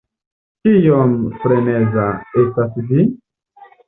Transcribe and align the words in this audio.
Kiom 0.67 1.11
"freneza" 1.43 2.05
estas 2.45 2.81
vi? 2.89 3.07